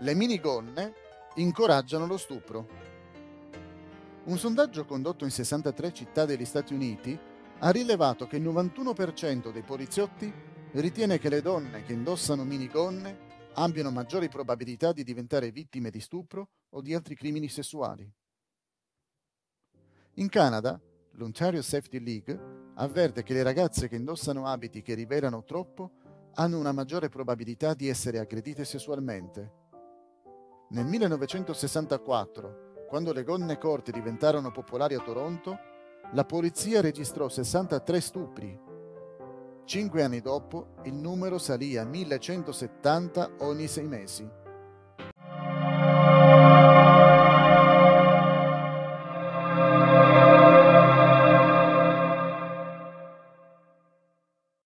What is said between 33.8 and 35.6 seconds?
diventarono popolari a Toronto,